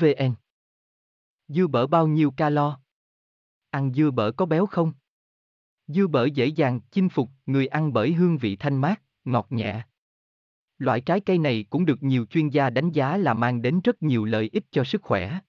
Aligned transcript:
vn 0.00 0.34
Dưa 1.48 1.66
bở 1.66 1.86
bao 1.86 2.06
nhiêu 2.06 2.30
calo? 2.30 2.80
Ăn 3.70 3.92
dưa 3.94 4.10
bở 4.10 4.32
có 4.32 4.46
béo 4.46 4.66
không? 4.66 4.92
Dưa 5.86 6.06
bở 6.06 6.24
dễ 6.24 6.46
dàng 6.46 6.80
chinh 6.90 7.08
phục 7.08 7.30
người 7.46 7.66
ăn 7.66 7.92
bởi 7.92 8.12
hương 8.12 8.38
vị 8.38 8.56
thanh 8.56 8.76
mát, 8.76 9.02
ngọt 9.24 9.46
nhẹ. 9.50 9.86
Loại 10.78 11.00
trái 11.00 11.20
cây 11.20 11.38
này 11.38 11.64
cũng 11.70 11.84
được 11.84 12.02
nhiều 12.02 12.26
chuyên 12.26 12.48
gia 12.48 12.70
đánh 12.70 12.90
giá 12.90 13.16
là 13.16 13.34
mang 13.34 13.62
đến 13.62 13.80
rất 13.84 14.02
nhiều 14.02 14.24
lợi 14.24 14.50
ích 14.52 14.64
cho 14.70 14.84
sức 14.84 15.02
khỏe. 15.02 15.40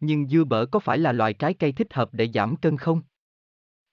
Nhưng 0.00 0.28
dưa 0.28 0.44
bở 0.44 0.66
có 0.66 0.78
phải 0.78 0.98
là 0.98 1.12
loại 1.12 1.34
trái 1.34 1.54
cây 1.54 1.72
thích 1.72 1.94
hợp 1.94 2.08
để 2.12 2.28
giảm 2.34 2.56
cân 2.56 2.76
không? 2.76 3.02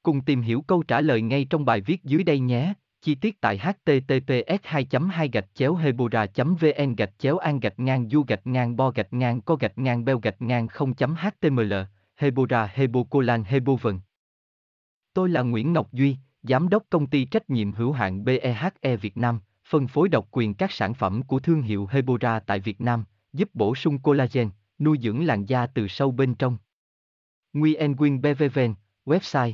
Cùng 0.04 0.22
tìm 0.22 0.42
hiểu 0.42 0.62
câu 0.62 0.84
trả 0.84 1.02
lời 1.02 1.22
ngay 1.22 1.48
trong 1.50 1.66
bài 1.66 1.82
viết 1.82 2.04
dưới 2.04 2.24
đây 2.24 2.40
nhé. 2.40 2.74
Chi 3.02 3.16
tiết 3.16 3.42
tại 3.42 3.58
https 3.58 4.60
2 4.64 4.88
2 5.12 5.30
gạch 5.34 5.48
chéo 5.54 5.76
hebora 5.76 6.26
vn 6.36 6.96
gạch 6.96 7.20
chéo 7.20 7.38
an 7.38 7.60
gạch 7.60 7.80
ngang 7.80 8.10
du 8.10 8.24
gạch 8.28 8.48
ngang 8.48 8.76
bo 8.76 8.92
gạch 8.92 9.14
ngang 9.14 9.42
co 9.42 9.56
gạch 9.56 9.78
ngang 9.78 10.06
beo 10.06 10.20
gạch 10.20 10.42
ngang 10.42 10.68
0.html 10.68 11.74
hebora 12.16 12.70
hebocolan 12.74 13.44
hebovn 13.44 14.00
Tôi 15.14 15.30
là 15.30 15.42
Nguyễn 15.42 15.74
Ngọc 15.74 15.92
Duy, 15.94 16.18
Giám 16.44 16.70
đốc 16.70 16.84
công 16.90 17.08
ty 17.08 17.26
trách 17.26 17.50
nhiệm 17.50 17.72
hữu 17.72 17.92
hạn 17.92 18.24
BEHE 18.24 18.96
Việt 19.02 19.18
Nam, 19.18 19.40
phân 19.70 19.88
phối 19.88 20.10
độc 20.10 20.28
quyền 20.32 20.54
các 20.54 20.72
sản 20.72 20.94
phẩm 20.94 21.24
của 21.24 21.40
thương 21.40 21.62
hiệu 21.62 21.88
Hebora 21.92 22.40
tại 22.40 22.60
Việt 22.60 22.82
Nam, 22.82 23.04
giúp 23.34 23.50
bổ 23.54 23.76
sung 23.76 24.00
collagen, 24.00 24.50
nuôi 24.80 24.98
dưỡng 25.02 25.26
làn 25.26 25.46
da 25.46 25.68
từ 25.68 25.88
sâu 25.88 26.12
bên 26.12 26.36
trong. 26.36 26.58
Nguyen 27.54 27.96
Quyên 27.96 28.22
BVVN, 28.22 28.74
website 29.06 29.54